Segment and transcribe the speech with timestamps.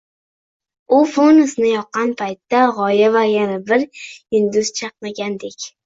[0.99, 5.75] U fonusini yoqqan paytda go‘yo yana bir yulduz chaqnagandek